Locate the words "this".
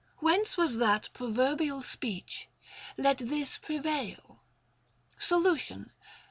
3.19-3.59